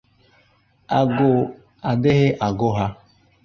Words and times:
agụụ 0.99 1.31
adịghị 1.89 2.27
agụ 2.45 2.67
ha 2.77 2.85